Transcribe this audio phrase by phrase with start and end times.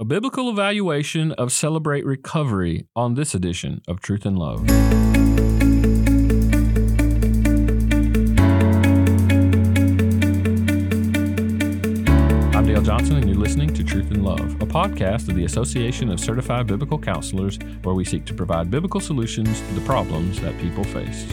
[0.00, 4.60] a biblical evaluation of Celebrate Recovery on this edition of Truth and Love.
[12.56, 16.08] I'm Dale Johnson, and you're listening to Truth and Love, a podcast of the Association
[16.08, 20.58] of Certified Biblical Counselors, where we seek to provide biblical solutions to the problems that
[20.60, 21.30] people face.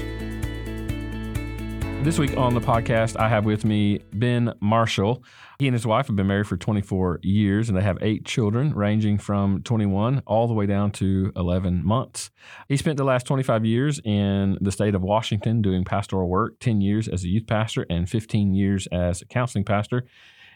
[2.03, 5.23] This week on the podcast, I have with me Ben Marshall.
[5.59, 8.73] He and his wife have been married for 24 years and they have eight children,
[8.73, 12.29] ranging from 21 all the way down to 11 months.
[12.69, 16.79] He spent the last 25 years in the state of Washington doing pastoral work, 10
[16.79, 20.05] years as a youth pastor, and 15 years as a counseling pastor.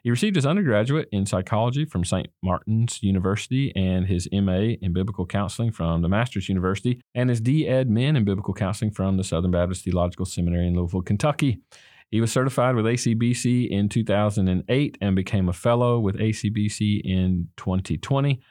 [0.03, 2.27] He received his undergraduate in psychology from St.
[2.41, 7.87] Martin's University and his MA in biblical counseling from the Masters University and his D.Ed.
[7.87, 11.61] Min in biblical counseling from the Southern Baptist Theological Seminary in Louisville, Kentucky.
[12.09, 18.41] He was certified with ACBC in 2008 and became a fellow with ACBC in 2020.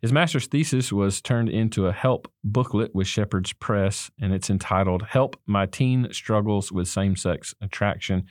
[0.00, 5.02] His master's thesis was turned into a help booklet with Shepherd's Press, and it's entitled
[5.02, 8.26] Help My Teen Struggles with Same Sex Attraction.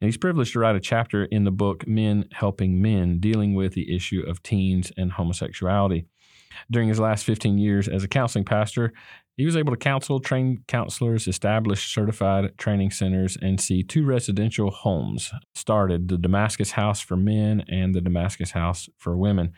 [0.00, 3.94] He's privileged to write a chapter in the book Men Helping Men, dealing with the
[3.94, 6.06] issue of teens and homosexuality.
[6.70, 8.94] During his last 15 years as a counseling pastor,
[9.40, 14.70] he was able to counsel, train counselors, establish certified training centers, and see two residential
[14.70, 19.54] homes started the Damascus House for Men and the Damascus House for Women.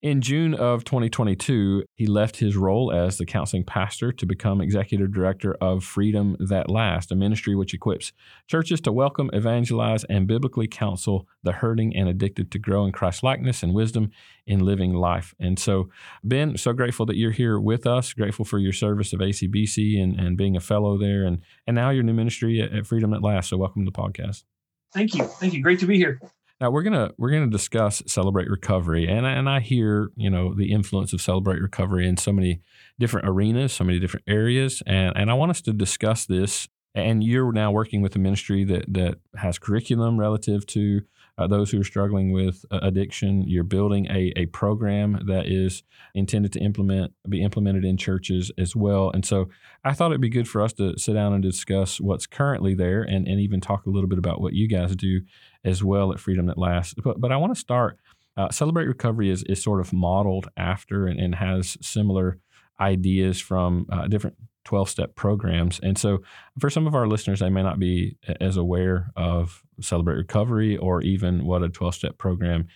[0.00, 5.12] In June of 2022, he left his role as the counseling pastor to become executive
[5.12, 8.12] director of Freedom That Lasts, a ministry which equips
[8.46, 13.22] churches to welcome, evangelize, and biblically counsel the hurting and addicted to grow in Christ
[13.22, 14.12] likeness and wisdom
[14.46, 15.34] in living life.
[15.40, 15.90] And so,
[16.22, 20.18] Ben, so grateful that you're here with us, grateful for your service of ACBC and,
[20.18, 23.22] and being a fellow there, and, and now your new ministry at, at Freedom That
[23.22, 23.50] Lasts.
[23.50, 24.44] So, welcome to the podcast.
[24.92, 25.24] Thank you.
[25.24, 25.62] Thank you.
[25.62, 26.20] Great to be here.
[26.60, 30.72] Now we're gonna we're gonna discuss celebrate recovery, and and I hear you know the
[30.72, 32.62] influence of celebrate recovery in so many
[32.98, 36.68] different arenas, so many different areas, and and I want us to discuss this.
[36.94, 41.02] And you're now working with a ministry that that has curriculum relative to
[41.38, 43.44] uh, those who are struggling with uh, addiction.
[43.46, 45.82] You're building a, a program that is
[46.14, 49.10] intended to implement be implemented in churches as well.
[49.10, 49.48] And so
[49.84, 53.02] I thought it'd be good for us to sit down and discuss what's currently there
[53.02, 55.20] and, and even talk a little bit about what you guys do
[55.64, 56.94] as well at Freedom That Lasts.
[56.94, 57.98] But, but I want to start.
[58.36, 62.38] Uh, Celebrate Recovery is, is sort of modeled after and, and has similar
[62.78, 64.36] ideas from uh, different
[64.66, 65.80] 12 step programs.
[65.82, 66.18] And so,
[66.58, 71.00] for some of our listeners, they may not be as aware of Celebrate Recovery or
[71.02, 72.66] even what a 12 step program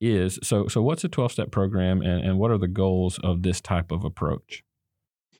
[0.00, 0.38] is.
[0.42, 3.60] So, so what's a 12 step program and, and what are the goals of this
[3.60, 4.62] type of approach?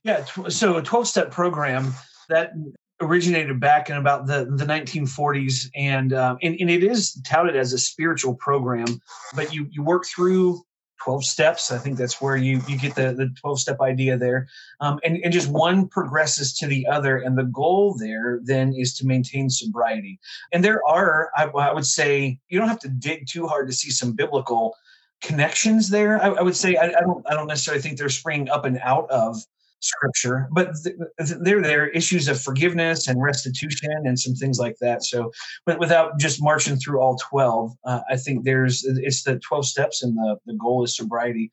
[0.02, 1.94] Yeah, so a 12 step program
[2.28, 2.52] that
[3.00, 7.72] originated back in about the, the 1940s and, um, and and it is touted as
[7.72, 9.00] a spiritual program
[9.34, 10.62] but you you work through
[11.02, 11.70] 12 steps.
[11.70, 14.48] I think that's where you you get the, the 12 step idea there.
[14.80, 17.18] Um, and, and just one progresses to the other.
[17.18, 20.18] And the goal there then is to maintain sobriety.
[20.52, 23.74] And there are, I, I would say, you don't have to dig too hard to
[23.74, 24.74] see some biblical
[25.20, 26.22] connections there.
[26.22, 28.78] I, I would say I, I, don't I don't necessarily think they're springing up and
[28.82, 29.36] out of
[29.80, 30.96] scripture, but th-
[31.40, 35.04] they're there issues of forgiveness and restitution and some things like that.
[35.04, 35.32] So,
[35.66, 40.02] but without just marching through all 12, uh, I think there's it's the 12 steps
[40.02, 41.50] and the, the goal is sobriety.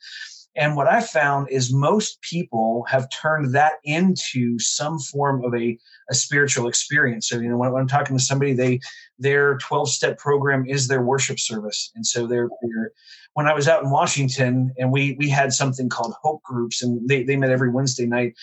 [0.56, 5.78] And what I found is most people have turned that into some form of a,
[6.10, 7.30] a spiritual experience.
[7.30, 8.80] So, you know, when, when I'm talking to somebody, they
[9.20, 11.92] their 12 step program is their worship service.
[11.96, 12.92] And so they're, they're
[13.34, 17.08] when I was out in Washington and we we had something called hope groups and
[17.08, 18.34] they, they met every Wednesday night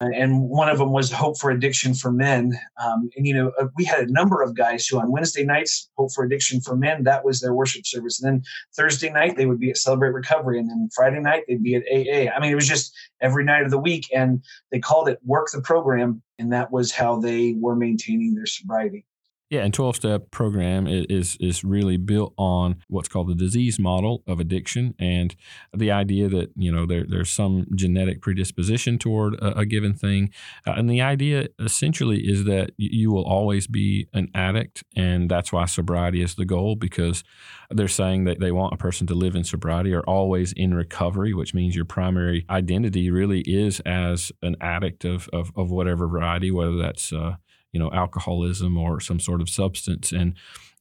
[0.00, 2.58] and one of them was hope for addiction for men.
[2.84, 5.88] Um, and you know uh, we had a number of guys who on wednesday nights
[5.96, 8.20] hope for addiction for men that was their worship service.
[8.20, 8.42] And then
[8.76, 10.58] thursday night they would be at celebrate recovery.
[10.58, 13.62] And then friday night they'd be at aa i mean it was just every night
[13.62, 14.08] of the week.
[14.14, 16.22] And they called it work the program.
[16.38, 19.06] And that was how they were maintaining their sobriety
[19.50, 24.22] yeah, and 12 step program is is really built on what's called the disease model
[24.26, 25.36] of addiction and
[25.72, 30.30] the idea that, you know, there, there's some genetic predisposition toward a, a given thing.
[30.66, 34.82] Uh, and the idea essentially is that you will always be an addict.
[34.96, 37.22] And that's why sobriety is the goal because
[37.70, 41.34] they're saying that they want a person to live in sobriety or always in recovery,
[41.34, 46.50] which means your primary identity really is as an addict of, of, of whatever variety,
[46.50, 47.36] whether that's uh,
[47.74, 50.34] you know alcoholism or some sort of substance and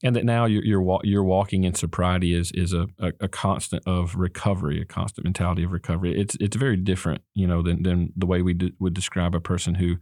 [0.03, 3.81] and that now you're you're, you're walking in sobriety is is a, a, a, constant
[3.87, 6.19] of recovery, a constant mentality of recovery.
[6.19, 9.39] It's it's very different, you know, than than the way we d- would describe a
[9.39, 9.95] person who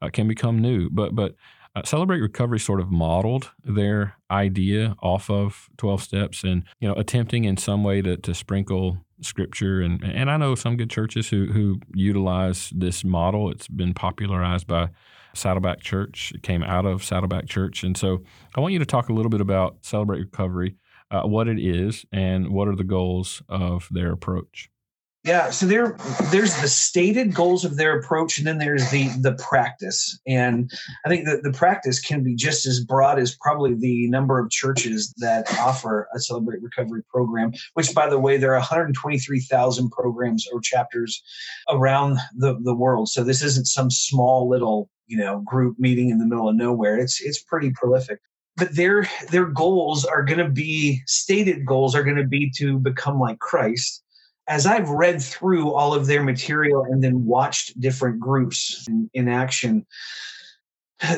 [0.00, 0.88] uh, can become new.
[0.88, 1.36] But but
[1.74, 6.94] uh, Celebrate Recovery sort of modeled their idea off of 12 steps and, you know,
[6.94, 9.80] attempting in some way to, to sprinkle scripture.
[9.80, 13.50] And, and I know some good churches who, who utilize this model.
[13.50, 14.90] It's been popularized by
[15.34, 16.32] Saddleback Church.
[16.34, 17.82] It came out of Saddleback Church.
[17.82, 18.22] And so
[18.54, 20.76] I want you to talk a little bit about Celebrate Recovery,
[21.10, 24.70] uh, what it is, and what are the goals of their approach.
[25.24, 25.96] Yeah, so there
[26.32, 30.18] there's the stated goals of their approach, and then there's the the practice.
[30.26, 30.68] And
[31.06, 34.50] I think that the practice can be just as broad as probably the number of
[34.50, 37.52] churches that offer a Celebrate Recovery program.
[37.74, 41.22] Which, by the way, there are 123,000 programs or chapters
[41.68, 43.08] around the the world.
[43.08, 46.98] So this isn't some small little you know group meeting in the middle of nowhere.
[46.98, 48.20] It's it's pretty prolific
[48.56, 52.78] but their their goals are going to be stated goals are going to be to
[52.78, 54.02] become like Christ
[54.48, 59.28] as I've read through all of their material and then watched different groups in, in
[59.28, 59.86] action,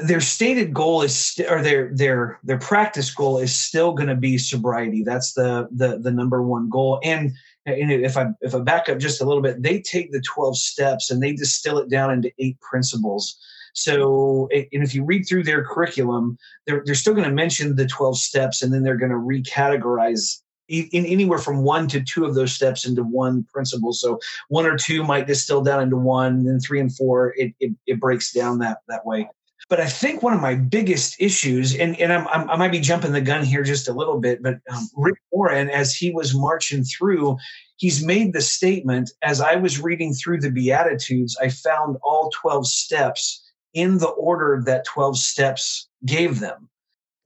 [0.02, 4.14] their stated goal is st- or their their their practice goal is still going to
[4.14, 5.02] be sobriety.
[5.02, 7.00] That's the the the number one goal.
[7.02, 7.32] And
[7.66, 10.56] and if I if I back up just a little bit, they take the twelve
[10.56, 13.38] steps and they distill it down into eight principles.
[13.74, 17.86] So, and if you read through their curriculum, they're, they're still going to mention the
[17.86, 22.34] 12 steps and then they're going to recategorize in anywhere from one to two of
[22.34, 23.92] those steps into one principle.
[23.92, 24.18] So
[24.48, 28.00] one or two might distill down into one, and three and four it, it, it
[28.00, 29.28] breaks down that that way.
[29.68, 32.80] But I think one of my biggest issues, and, and I'm, I'm, i might be
[32.80, 36.34] jumping the gun here just a little bit, but um, Rick Warren, as he was
[36.34, 37.38] marching through,
[37.76, 42.66] he's made the statement as I was reading through the Beatitudes, I found all 12
[42.66, 43.43] steps
[43.74, 46.68] in the order that 12 steps gave them.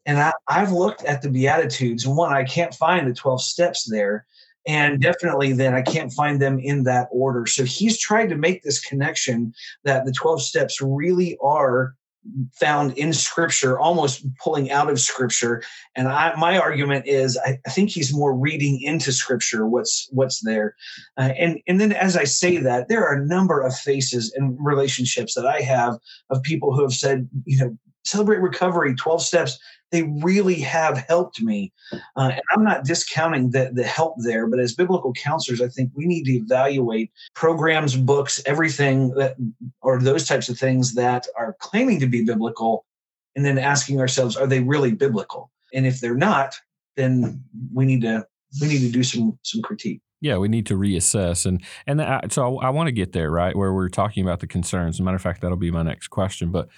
[0.07, 3.85] And I, I've looked at the Beatitudes, and one, I can't find the 12 steps
[3.85, 4.27] there.
[4.67, 7.47] And definitely then I can't find them in that order.
[7.47, 9.55] So he's trying to make this connection
[9.85, 11.95] that the 12 steps really are
[12.55, 15.63] found in scripture almost pulling out of scripture.
[15.97, 20.41] And I, my argument is I, I, think he's more reading into scripture what's what's
[20.45, 20.75] there.
[21.17, 24.57] Uh, and and then as i say that there are a number of faces and
[24.61, 25.99] relationships that i have
[26.31, 29.59] of people who have said you know celebrate recovery 12 steps
[29.91, 31.73] they really have helped me.
[31.93, 35.91] Uh, and I'm not discounting the, the help there, but as biblical counselors, I think
[35.95, 39.37] we need to evaluate programs, books, everything that,
[39.81, 42.85] or those types of things that are claiming to be biblical,
[43.37, 45.51] and then asking ourselves, are they really biblical?
[45.73, 46.55] And if they're not,
[46.97, 47.43] then
[47.73, 48.27] we need to
[48.61, 50.01] we need to do some some critique.
[50.21, 53.31] Yeah, we need to reassess, and and I, so I, I want to get there,
[53.31, 54.97] right, where we're talking about the concerns.
[54.97, 56.51] As a matter of fact, that'll be my next question.
[56.51, 56.69] But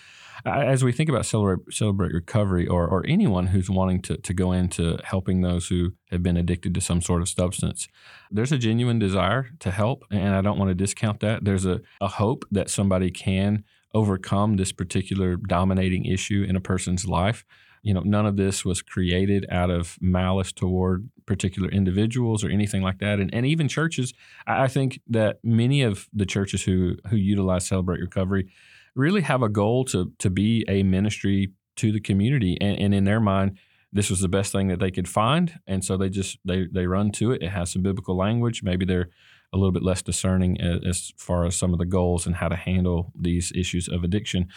[0.47, 4.33] Uh, as we think about celebrate, celebrate recovery or, or anyone who's wanting to, to
[4.33, 7.89] go into helping those who have been addicted to some sort of substance,
[8.31, 10.05] there's a genuine desire to help.
[10.11, 11.45] And I don't want to discount that.
[11.45, 13.65] There's a, a hope that somebody can
[13.95, 17.45] overcome this particular dominating issue in a person's life.
[17.83, 22.83] You know, none of this was created out of malice toward particular individuals or anything
[22.83, 23.21] like that.
[23.21, 24.13] And, and even churches,
[24.47, 28.53] I think that many of the churches who who utilize Celebrate Recovery
[28.95, 33.05] really have a goal to to be a ministry to the community, and, and in
[33.05, 33.59] their mind,
[33.93, 36.87] this was the best thing that they could find, and so they just they they
[36.87, 37.43] run to it.
[37.43, 38.63] It has some biblical language.
[38.63, 39.11] Maybe they're
[39.53, 42.49] a little bit less discerning as, as far as some of the goals and how
[42.49, 44.49] to handle these issues of addiction.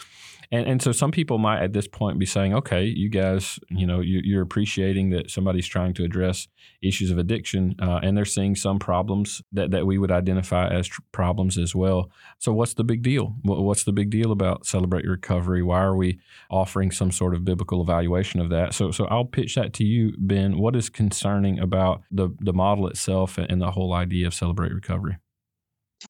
[0.50, 3.86] And, and so some people might at this point be saying, okay, you guys, you
[3.86, 6.48] know, you, are appreciating that somebody's trying to address
[6.82, 10.88] issues of addiction uh, and they're seeing some problems that, that we would identify as
[10.88, 12.10] tr- problems as well.
[12.38, 13.36] So what's the big deal?
[13.42, 15.62] What's the big deal about Celebrate Your Recovery?
[15.62, 18.74] Why are we offering some sort of biblical evaluation of that?
[18.74, 20.58] So, so I'll pitch that to you, Ben.
[20.58, 25.18] What is concerning about the, the model itself and the whole idea of Celebrate Recovery?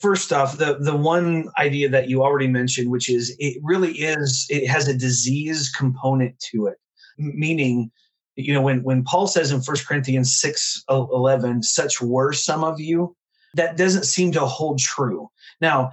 [0.01, 4.47] First off the the one idea that you already mentioned which is it really is
[4.51, 6.77] it has a disease component to it.
[7.19, 7.91] Meaning
[8.37, 12.65] you know when when paul says in 1 corinthians 6 uh, 11 such were some
[12.65, 13.17] of you
[13.55, 15.31] that doesn't seem to hold true.
[15.61, 15.93] Now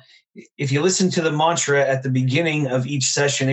[0.57, 3.49] if you listen to the mantra at the beginning of each session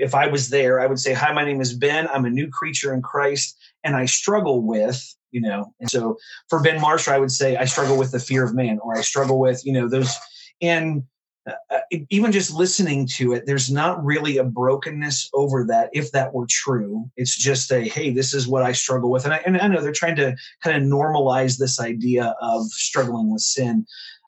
[0.00, 2.08] if i was there i would say hi my name is ben.
[2.08, 5.72] I'm a new creature in christ and i struggle with you know?
[5.80, 6.16] And so
[6.48, 9.00] for ben marshall i would say i struggle with the fear of man or i
[9.00, 10.14] struggle with you know those
[10.60, 11.02] and
[11.46, 11.78] uh, uh,
[12.10, 16.46] even just listening to it there's not really a brokenness over that if that were
[16.48, 17.10] true.
[17.16, 19.24] It's just a hey this is what i struggle with.
[19.24, 23.32] And i, and I know they're trying to kind of normalize this idea of struggling
[23.32, 23.86] with sin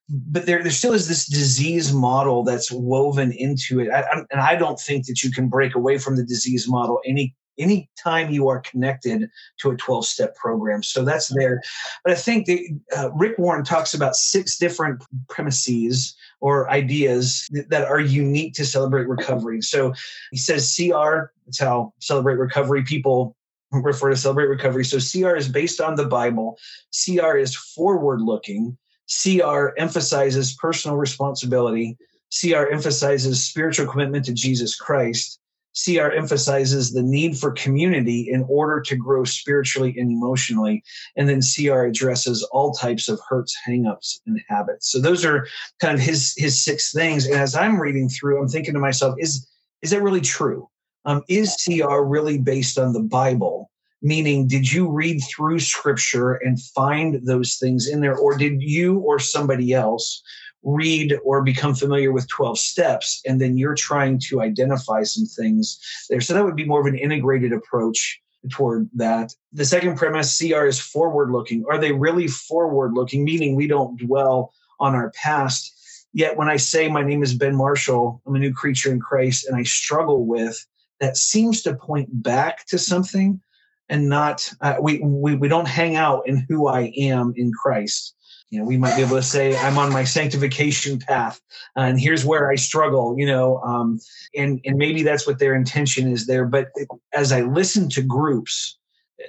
[0.09, 3.89] but there, there still is this disease model that's woven into it.
[3.91, 7.01] I, I, and i don't think that you can break away from the disease model
[7.07, 10.83] any anytime you are connected to a 12 step program.
[10.83, 11.63] So that's there.
[12.05, 12.49] But I think
[12.97, 19.09] uh, Rick Warren talks about six different premises or ideas that are unique to Celebrate
[19.09, 19.63] Recovery.
[19.63, 19.93] So
[20.31, 23.37] he says CR, that's how Celebrate Recovery people
[23.73, 24.85] refer to Celebrate Recovery.
[24.85, 26.59] So CR is based on the Bible,
[26.93, 28.77] CR is forward looking,
[29.09, 31.97] CR emphasizes personal responsibility.
[32.41, 35.39] CR emphasizes spiritual commitment to Jesus Christ.
[35.75, 40.83] CR emphasizes the need for community in order to grow spiritually and emotionally.
[41.17, 44.91] And then CR addresses all types of hurts, hangups, and habits.
[44.91, 45.47] So those are
[45.81, 47.27] kind of his his six things.
[47.27, 49.49] And as I'm reading through, I'm thinking to myself, is
[49.83, 50.69] is that really true?
[51.05, 53.71] Um, is CR really based on the Bible?
[54.01, 58.99] Meaning, did you read through scripture and find those things in there, or did you
[58.99, 60.23] or somebody else
[60.65, 65.79] read or become familiar with 12 steps and then you're trying to identify some things
[66.09, 66.21] there.
[66.21, 69.35] So that would be more of an integrated approach toward that.
[69.53, 73.99] The second premise cr is forward looking are they really forward looking meaning we don't
[73.99, 75.73] dwell on our past.
[76.13, 79.47] Yet when i say my name is ben marshall i'm a new creature in christ
[79.47, 80.65] and i struggle with
[81.01, 83.41] that seems to point back to something
[83.89, 88.15] and not uh, we, we we don't hang out in who i am in christ
[88.51, 91.41] you know we might be able to say i'm on my sanctification path
[91.77, 93.99] and here's where i struggle you know um,
[94.37, 96.69] and and maybe that's what their intention is there but
[97.15, 98.79] as i listen to groups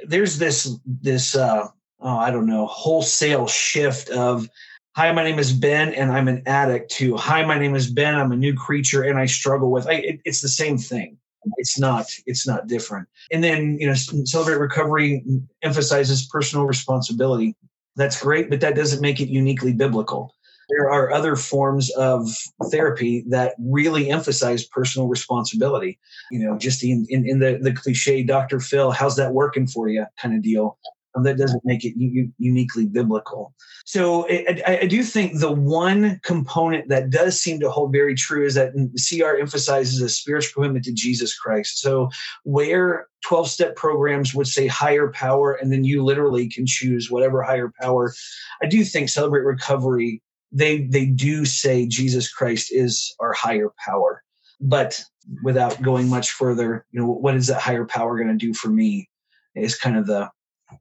[0.07, 1.67] there's this this uh,
[2.01, 4.48] oh i don't know wholesale shift of
[4.95, 8.15] hi my name is ben and i'm an addict to hi my name is ben
[8.15, 11.17] i'm a new creature and i struggle with I, it, it's the same thing.
[11.57, 13.07] It's not it's not different.
[13.31, 15.24] And then you know celebrate recovery
[15.62, 17.55] emphasizes personal responsibility
[17.95, 20.33] that's great, but that doesn't make it uniquely biblical.
[20.69, 22.27] There are other forms of
[22.71, 25.99] therapy that really emphasize personal responsibility.
[26.31, 28.59] You know, just in, in, in the, the cliche, Dr.
[28.59, 30.77] Phil, how's that working for you kind of deal
[31.24, 31.93] that doesn't make it
[32.38, 33.53] uniquely biblical.
[33.86, 38.45] So I, I, do think the one component that does seem to hold very true
[38.45, 38.74] is that
[39.07, 41.79] CR emphasizes a spiritual commitment to Jesus Christ.
[41.79, 42.10] So
[42.43, 47.41] where 12 step programs would say higher power, and then you literally can choose whatever
[47.43, 48.13] higher power,
[48.62, 54.22] I do think Celebrate Recovery, they, they do say Jesus Christ is our higher power.
[54.60, 55.03] But
[55.43, 58.69] without going much further, you know, what is that higher power going to do for
[58.69, 59.10] me?
[59.55, 60.29] Is kind of the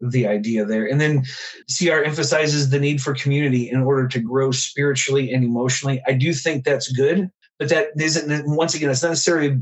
[0.01, 0.87] the idea there.
[0.87, 1.25] And then
[1.77, 6.03] CR emphasizes the need for community in order to grow spiritually and emotionally.
[6.07, 9.61] I do think that's good, but that isn't, once again, it's not necessarily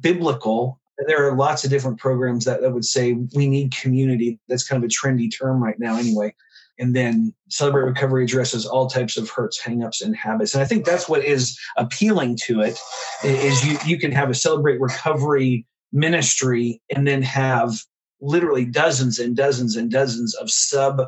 [0.00, 0.80] biblical.
[1.06, 4.38] There are lots of different programs that, that would say we need community.
[4.48, 6.34] That's kind of a trendy term right now, anyway.
[6.78, 10.54] And then Celebrate Recovery addresses all types of hurts, hangups, and habits.
[10.54, 12.78] And I think that's what is appealing to it
[13.22, 17.78] is you, you can have a Celebrate Recovery ministry and then have
[18.24, 21.02] literally dozens and dozens and dozens of sub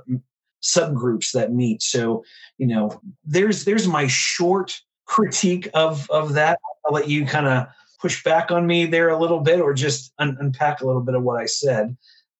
[0.62, 1.82] subgroups that meet.
[1.82, 2.24] So,
[2.58, 6.58] you know, there's there's my short critique of of that.
[6.84, 7.66] I'll let you kind of
[8.00, 11.14] push back on me there a little bit, or just un- unpack a little bit
[11.14, 11.96] of what I said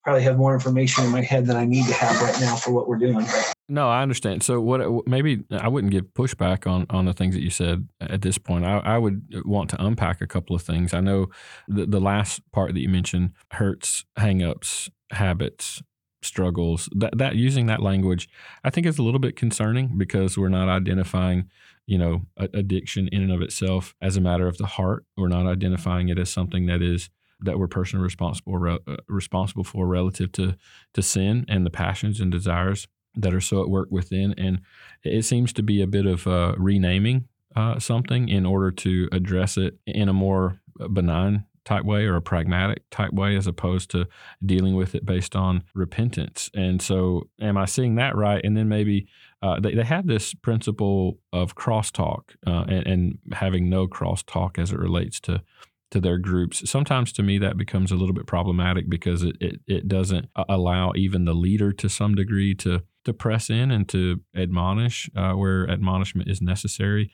[0.06, 2.71] probably have more information in my head than I need to have right now for
[2.71, 3.26] what we're doing.
[3.68, 4.44] No, I understand.
[4.44, 7.50] So what uh, maybe uh, I wouldn't give pushback on on the things that you
[7.50, 8.64] said at this point.
[8.64, 10.94] I, I would uh, want to unpack a couple of things.
[10.94, 11.28] I know
[11.66, 15.82] the the last part that you mentioned hurts, hangups, habits,
[16.23, 16.88] struggles.
[16.94, 18.28] That that using that language,
[18.62, 21.50] I think is a little bit concerning because we're not identifying
[21.87, 25.04] you know, addiction in and of itself as a matter of the heart.
[25.16, 29.87] We're not identifying it as something that is that we're personally responsible uh, responsible for
[29.87, 30.56] relative to
[30.94, 34.35] to sin and the passions and desires that are so at work within.
[34.38, 34.61] And
[35.02, 39.56] it seems to be a bit of uh, renaming uh, something in order to address
[39.56, 40.61] it in a more
[40.92, 44.06] benign type way or a pragmatic type way as opposed to
[44.44, 46.49] dealing with it based on repentance.
[46.54, 48.42] And so, am I seeing that right?
[48.44, 49.08] And then maybe
[49.42, 54.70] uh, they, they have this principle of crosstalk uh, and, and having no crosstalk as
[54.70, 55.42] it relates to
[55.90, 56.69] to their groups.
[56.69, 60.93] Sometimes to me that becomes a little bit problematic because it, it, it doesn't allow
[60.97, 65.71] even the leader to some degree to to press in and to admonish uh, where
[65.71, 67.12] admonishment is necessary,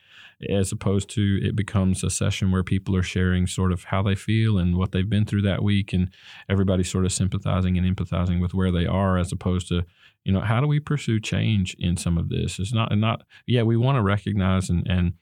[0.48, 4.14] as opposed to it becomes a session where people are sharing sort of how they
[4.14, 6.08] feel and what they've been through that week, and
[6.48, 9.84] everybody's sort of sympathizing and empathizing with where they are, as opposed to
[10.24, 12.58] you know how do we pursue change in some of this?
[12.58, 15.12] It's not not yeah we want to recognize and and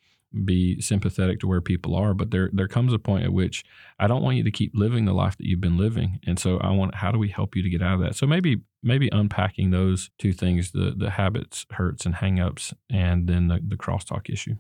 [0.44, 3.64] be sympathetic to where people are but there there comes a point at which
[3.99, 6.58] I don't want you to keep living the life that you've been living and so
[6.58, 9.08] I want how do we help you to get out of that so maybe maybe
[9.10, 14.30] unpacking those two things the the habits hurts and hangups and then the, the crosstalk
[14.30, 14.54] issue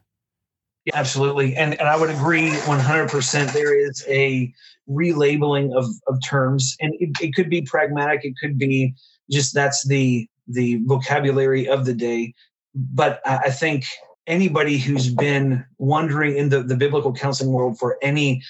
[0.86, 1.54] Yeah, absolutely.
[1.56, 3.52] And and I would agree 100%.
[3.52, 4.52] There is a
[4.88, 8.24] relabeling of, of terms, and it, it could be pragmatic.
[8.24, 8.94] It could be
[9.30, 12.34] just that's the the vocabulary of the day.
[12.74, 13.84] But I think
[14.30, 18.42] anybody who's been wandering in the, the biblical counseling world for any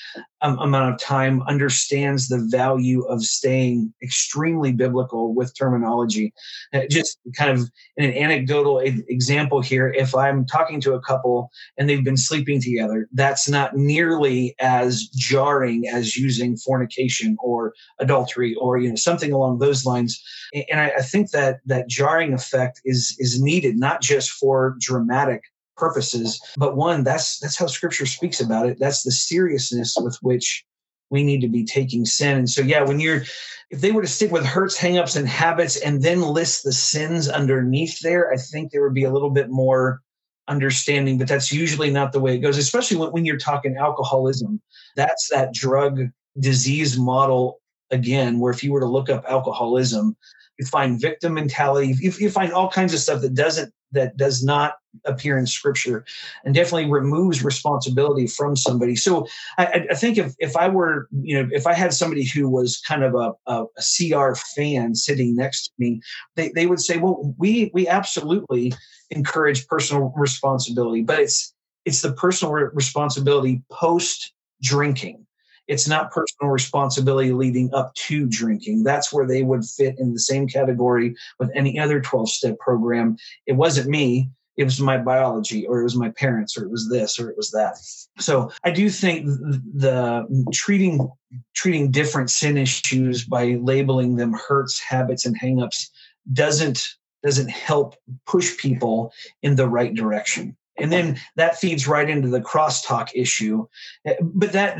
[0.42, 6.32] um, amount of time understands the value of staying extremely biblical with terminology.
[6.74, 11.88] Uh, just kind of an anecdotal example here, if I'm talking to a couple and
[11.88, 18.78] they've been sleeping together, that's not nearly as jarring as using fornication or adultery or
[18.78, 20.22] you know something along those lines.
[20.70, 25.42] And I, I think that that jarring effect is is needed not just for dramatic
[25.80, 28.78] purposes but one that's that's how scripture speaks about it.
[28.78, 30.64] That's the seriousness with which
[31.10, 32.38] we need to be taking sin.
[32.38, 33.22] And so yeah when you're
[33.70, 37.28] if they were to stick with hurts hangups and habits and then list the sins
[37.28, 40.02] underneath there i think there would be a little bit more
[40.48, 44.60] understanding but that's usually not the way it goes especially when, when you're talking alcoholism.
[44.96, 46.00] That's that drug
[46.38, 47.60] disease model
[47.90, 50.16] again where if you were to look up alcoholism
[50.58, 54.44] you find victim mentality you, you find all kinds of stuff that doesn't that does
[54.44, 56.04] not appear in scripture
[56.44, 58.96] and definitely removes responsibility from somebody.
[58.96, 59.26] So
[59.58, 62.80] i, I think if, if i were you know if i had somebody who was
[62.86, 66.00] kind of a, a, a cr fan sitting next to me
[66.36, 68.72] they, they would say well we we absolutely
[69.10, 71.54] encourage personal responsibility but it's
[71.84, 74.32] it's the personal responsibility post
[74.62, 75.26] drinking
[75.70, 78.82] it's not personal responsibility leading up to drinking.
[78.82, 83.16] That's where they would fit in the same category with any other 12 step program.
[83.46, 86.88] It wasn't me, it was my biology, or it was my parents, or it was
[86.90, 87.78] this, or it was that.
[88.18, 91.08] So I do think the treating
[91.54, 95.86] treating different sin issues by labeling them hurts, habits, and hangups
[96.32, 96.84] doesn't
[97.22, 97.94] doesn't help
[98.26, 99.12] push people
[99.42, 103.66] in the right direction and then that feeds right into the crosstalk issue.
[104.06, 104.78] Eh, but that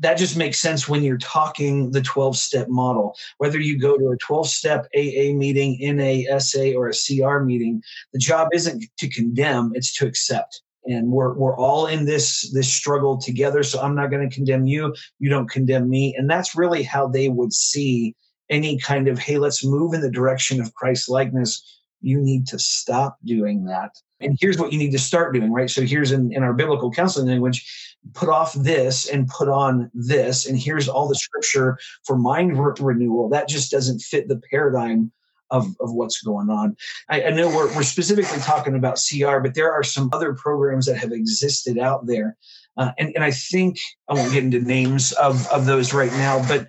[0.00, 3.16] that just makes sense when you're talking the 12 step model.
[3.38, 7.82] Whether you go to a 12 step aa meeting nasa or a cr meeting
[8.12, 10.62] the job isn't to condemn it's to accept.
[10.86, 14.66] And we're we're all in this this struggle together so i'm not going to condemn
[14.66, 16.14] you you don't condemn me.
[16.16, 18.14] And that's really how they would see
[18.50, 21.62] any kind of hey let's move in the direction of christ likeness
[22.02, 23.90] you need to stop doing that
[24.20, 25.70] and here's what you need to start doing right?
[25.70, 30.46] So here's in, in our biblical counseling language put off this and put on this
[30.46, 33.28] and here's all the scripture for mind renewal.
[33.28, 35.10] That just doesn't fit the paradigm
[35.50, 36.76] of, of what's going on.
[37.08, 40.86] I, I know we're, we're specifically talking about cr but there are some other programs
[40.86, 42.36] that have existed out there.
[42.76, 46.44] Uh, and, and i think i won't get into names of, of those right now
[46.48, 46.66] but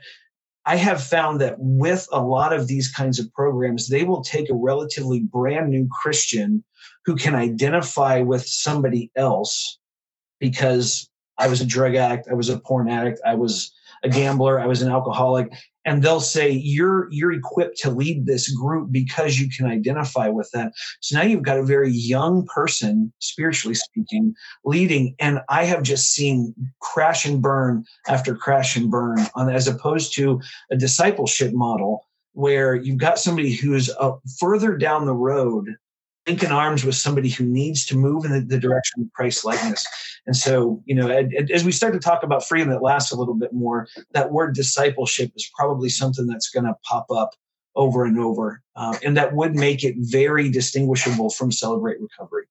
[0.65, 4.49] I have found that with a lot of these kinds of programs, they will take
[4.49, 6.63] a relatively brand new Christian
[7.05, 9.77] who can identify with somebody else
[10.39, 13.71] because I was a drug addict, I was a porn addict, I was
[14.03, 15.51] a gambler, I was an alcoholic,
[15.85, 20.49] and they'll say you're you're equipped to lead this group because you can identify with
[20.53, 20.73] that.
[21.01, 26.11] So now you've got a very young person, spiritually speaking, leading, and I have just
[26.13, 32.05] seen crash and burn after crash and burn on as opposed to a discipleship model
[32.33, 35.75] where you've got somebody who's uh, further down the road
[36.27, 39.85] linking arms with somebody who needs to move in the, the direction of Christ likeness.
[40.25, 41.07] And so, you know,
[41.53, 44.55] as we start to talk about freedom that lasts a little bit more, that word
[44.55, 47.31] discipleship is probably something that's going to pop up
[47.75, 52.45] over and over, uh, and that would make it very distinguishable from Celebrate Recovery.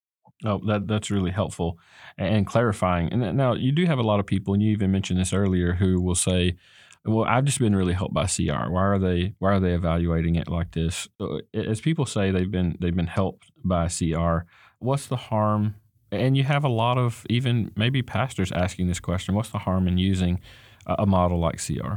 [0.44, 1.78] Oh, that that's really helpful
[2.18, 3.10] and clarifying.
[3.10, 5.72] And now you do have a lot of people, and you even mentioned this earlier,
[5.72, 6.58] who will say,
[7.04, 8.70] well, I've just been really helped by CR.
[8.70, 11.08] Why are they Why are they evaluating it like this?
[11.52, 14.46] As people say, they've been they've been helped by CR.
[14.78, 15.76] What's the harm?
[16.10, 19.34] And you have a lot of even maybe pastors asking this question.
[19.34, 20.40] What's the harm in using
[20.86, 21.94] a model like CR?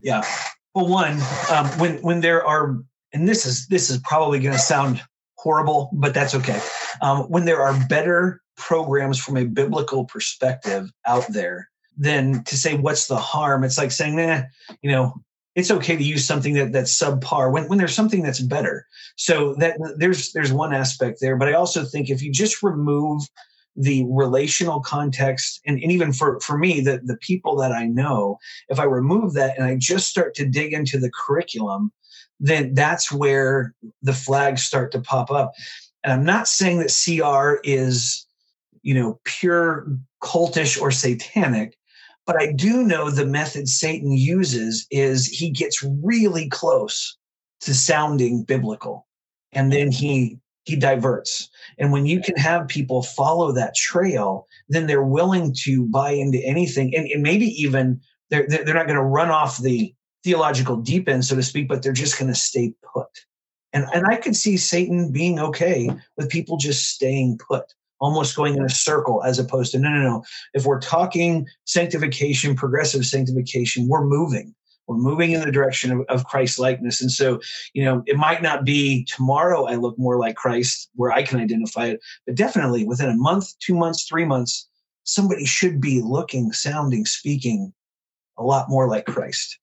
[0.00, 0.24] Yeah.
[0.74, 2.76] Well, one, um, when when there are,
[3.12, 5.02] and this is this is probably going to sound
[5.36, 6.60] horrible, but that's okay.
[7.00, 12.76] Um, when there are better programs from a biblical perspective out there than to say
[12.76, 13.64] what's the harm.
[13.64, 14.42] It's like saying, nah,
[14.82, 15.14] you know,
[15.54, 18.86] it's okay to use something that that's subpar when, when there's something that's better.
[19.16, 21.36] So that there's there's one aspect there.
[21.36, 23.22] But I also think if you just remove
[23.76, 28.38] the relational context and, and even for, for me, the, the people that I know,
[28.68, 31.92] if I remove that and I just start to dig into the curriculum,
[32.38, 35.52] then that's where the flags start to pop up.
[36.02, 38.26] And I'm not saying that CR is,
[38.82, 39.86] you know, pure
[40.22, 41.76] cultish or satanic,
[42.26, 47.16] but I do know the method Satan uses is he gets really close
[47.60, 49.06] to sounding biblical.
[49.52, 51.50] And then he he diverts.
[51.78, 56.38] And when you can have people follow that trail, then they're willing to buy into
[56.38, 56.94] anything.
[56.96, 61.26] And, and maybe even they're, they're not going to run off the theological deep end,
[61.26, 63.08] so to speak, but they're just going to stay put.
[63.74, 68.56] And, and I could see Satan being okay with people just staying put, almost going
[68.56, 70.24] in a circle as opposed to no, no, no.
[70.52, 74.54] If we're talking sanctification, progressive sanctification, we're moving
[74.86, 77.00] we're moving in the direction of, of Christ likeness.
[77.00, 77.40] And so,
[77.72, 81.40] you know, it might not be tomorrow I look more like Christ where I can
[81.40, 84.68] identify it, but definitely within a month, two months, three months,
[85.04, 87.72] somebody should be looking, sounding, speaking
[88.36, 89.58] a lot more like Christ.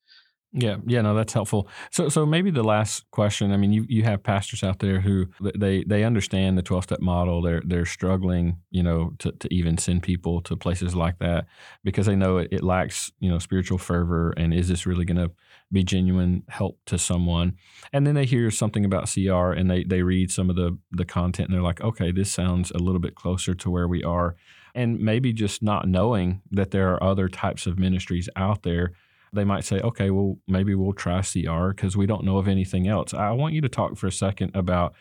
[0.53, 1.69] Yeah, yeah, no, that's helpful.
[1.91, 3.53] So, so maybe the last question.
[3.53, 6.99] I mean, you, you have pastors out there who they they understand the twelve step
[6.99, 7.41] model.
[7.41, 11.45] They're they're struggling, you know, to, to even send people to places like that
[11.85, 14.33] because they know it, it lacks, you know, spiritual fervor.
[14.35, 15.31] And is this really going to
[15.71, 17.55] be genuine help to someone?
[17.93, 21.05] And then they hear something about CR and they they read some of the the
[21.05, 24.35] content and they're like, okay, this sounds a little bit closer to where we are.
[24.75, 28.91] And maybe just not knowing that there are other types of ministries out there
[29.33, 32.87] they might say, okay, well, maybe we'll try CR because we don't know of anything
[32.87, 33.13] else.
[33.13, 34.93] I want you to talk for a second about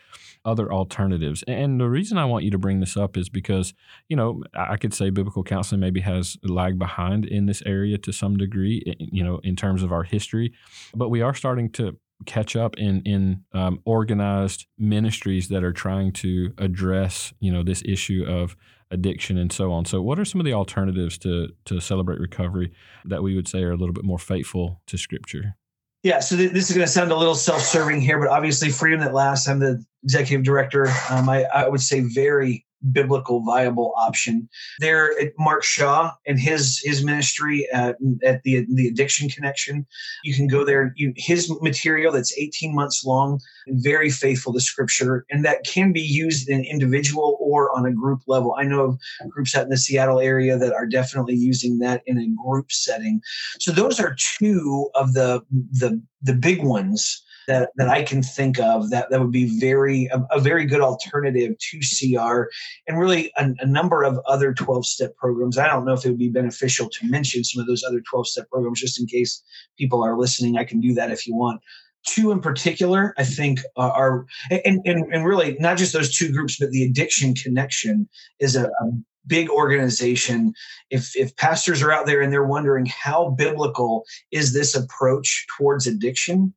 [0.45, 1.43] other alternatives.
[1.47, 3.73] And the reason I want you to bring this up is because,
[4.07, 8.13] you know, I could say biblical counseling maybe has lagged behind in this area to
[8.13, 10.53] some degree, you know, in terms of our history,
[10.95, 16.11] but we are starting to catch up in in um, organized ministries that are trying
[16.11, 18.55] to address you know this issue of
[18.91, 19.85] addiction and so on.
[19.85, 22.71] So, what are some of the alternatives to to celebrate recovery
[23.05, 25.55] that we would say are a little bit more faithful to Scripture?
[26.03, 28.99] Yeah, so th- this is going to sound a little self-serving here, but obviously, freedom
[29.01, 29.47] that lasts.
[29.47, 30.87] I'm the executive director.
[31.09, 34.49] Um, I, I would say very biblical viable option.
[34.79, 39.85] There, Mark Shaw and his his ministry at, at the the Addiction Connection,
[40.23, 40.93] you can go there.
[40.95, 46.01] You, his material that's 18 months long, very faithful to Scripture, and that can be
[46.01, 48.55] used in individual or on a group level.
[48.57, 52.17] I know of groups out in the Seattle area that are definitely using that in
[52.17, 53.21] a group setting.
[53.59, 58.59] So those are two of the the the big ones that, that I can think
[58.59, 62.43] of that, that would be very a, a very good alternative to CR
[62.87, 65.57] and really a, a number of other 12 step programs.
[65.57, 68.27] I don't know if it would be beneficial to mention some of those other 12
[68.27, 69.43] step programs just in case
[69.77, 70.57] people are listening.
[70.57, 71.61] I can do that if you want
[72.03, 76.31] two in particular i think uh, are and, and, and really not just those two
[76.33, 78.09] groups but the addiction connection
[78.39, 78.91] is a, a,
[79.27, 80.51] big organization
[80.89, 85.85] if if pastors are out there and they're wondering how biblical is this approach towards
[85.85, 86.51] addiction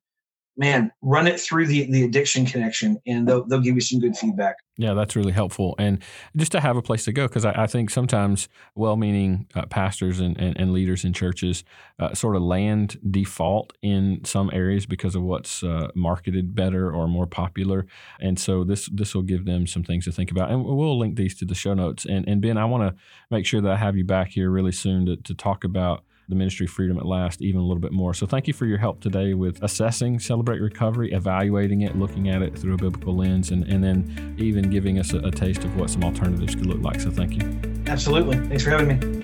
[0.56, 4.16] man, run it through the, the addiction connection and they'll, they'll give you some good
[4.16, 4.56] feedback.
[4.76, 5.76] Yeah, that's really helpful.
[5.78, 6.02] And
[6.36, 9.66] just to have a place to go, because I, I, think sometimes well meaning uh,
[9.66, 11.62] pastors and, and, and, leaders in churches
[12.00, 17.06] uh, sort of land default in some areas because of what's uh, marketed better or
[17.06, 17.86] more popular.
[18.18, 20.50] And so this this will give them some things to think about.
[20.50, 22.04] And we'll link these to the show notes.
[22.04, 24.72] And, and Ben, I want to make sure that I have you back here really
[24.72, 28.14] soon to, to talk about the ministry Freedom That Lasts even a little bit more.
[28.14, 32.42] So thank you for your help today with assessing Celebrate Recovery, evaluating it, looking at
[32.42, 35.76] it through a biblical lens, and, and then even giving us a, a taste of
[35.76, 37.00] what some alternatives could look like.
[37.00, 37.60] So thank you.
[37.86, 38.36] Absolutely.
[38.48, 39.20] Thanks for having me.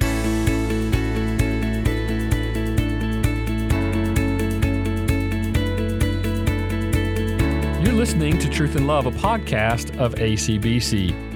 [7.82, 11.29] You're listening to Truth and Love, a podcast of ACBC.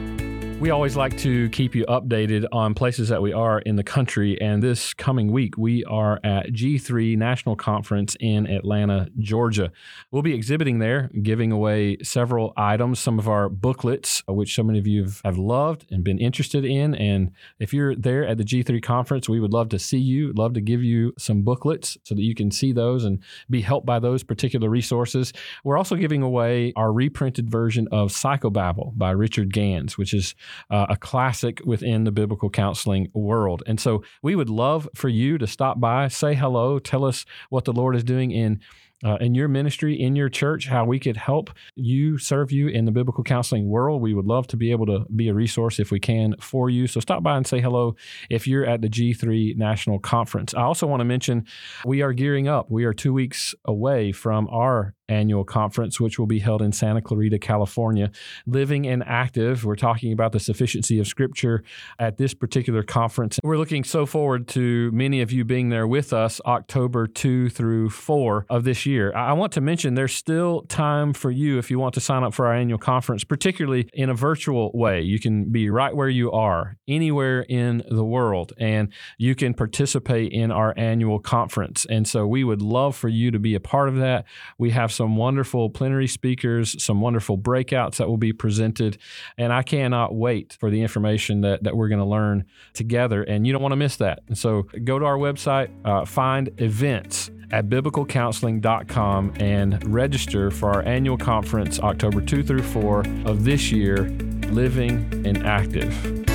[0.65, 4.41] We always like to keep you updated on places that we are in the country.
[4.41, 9.71] And this coming week, we are at G3 National Conference in Atlanta, Georgia.
[10.11, 14.63] We'll be exhibiting there, giving away several items, some of our booklets, uh, which so
[14.63, 16.95] many of you have loved and been interested in.
[16.95, 20.55] And if you're there at the G3 conference, we would love to see you, love
[20.55, 23.99] to give you some booklets so that you can see those and be helped by
[23.99, 25.35] those particular resources.
[25.63, 30.35] We're also giving away our reprinted version of Psychobabble by Richard Ganz, which is
[30.71, 33.63] uh, a classic within the biblical counseling world.
[33.67, 37.65] And so we would love for you to stop by, say hello, tell us what
[37.65, 38.61] the Lord is doing in
[39.05, 42.87] uh, in your ministry, in your church, how we could help you serve you in
[42.87, 44.01] the biblical counseling world.
[44.01, 46.87] We would love to be able to be a resource if we can for you.
[46.87, 47.97] So stop by and say hello
[48.31, 50.55] if you're at the G3 National Conference.
[50.55, 51.45] I also want to mention
[51.85, 52.71] we are gearing up.
[52.71, 57.01] We are two weeks away from our annual conference, which will be held in Santa
[57.01, 58.11] Clarita, California.
[58.47, 61.63] Living and active, we're talking about the sufficiency of Scripture
[61.99, 63.39] at this particular conference.
[63.43, 67.91] We're looking so forward to many of you being there with us October 2 through
[67.91, 69.15] 4 of this year.
[69.15, 72.35] I want to mention there's still time for you if you want to sign up
[72.35, 75.03] for our annual conference, particularly in a virtual way.
[75.03, 78.89] You can be right where you are, anywhere in the world, and
[79.19, 81.85] you can participate in our annual conference.
[81.89, 84.25] And so we would love for you to be a part of that.
[84.59, 88.99] We have some wonderful plenary speakers, some wonderful breakouts that will be presented.
[89.37, 93.23] And I cannot wait for the information that, that we're going to learn together.
[93.23, 94.23] And you don't want to miss that.
[94.29, 100.83] And so go to our website, uh, find events at biblicalcounseling.com and register for our
[100.83, 104.09] annual conference October 2 through 4 of this year,
[104.49, 106.34] Living and Active.